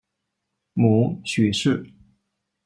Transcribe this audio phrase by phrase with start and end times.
[0.73, 1.93] 母许氏。